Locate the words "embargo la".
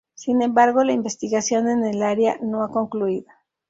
0.41-0.93